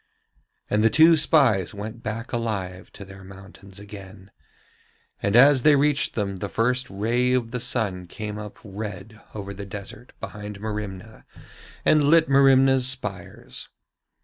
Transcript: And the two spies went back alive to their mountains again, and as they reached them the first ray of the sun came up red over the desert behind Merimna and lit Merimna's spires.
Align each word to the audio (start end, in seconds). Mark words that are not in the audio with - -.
And 0.67 0.83
the 0.83 0.89
two 0.89 1.15
spies 1.15 1.75
went 1.75 2.01
back 2.01 2.33
alive 2.33 2.91
to 2.93 3.05
their 3.05 3.23
mountains 3.23 3.77
again, 3.79 4.31
and 5.21 5.35
as 5.35 5.61
they 5.61 5.75
reached 5.75 6.15
them 6.15 6.37
the 6.37 6.49
first 6.49 6.89
ray 6.89 7.33
of 7.33 7.51
the 7.51 7.59
sun 7.59 8.07
came 8.07 8.39
up 8.39 8.57
red 8.63 9.21
over 9.35 9.53
the 9.53 9.63
desert 9.67 10.13
behind 10.19 10.59
Merimna 10.59 11.25
and 11.85 12.05
lit 12.05 12.27
Merimna's 12.27 12.87
spires. 12.87 13.69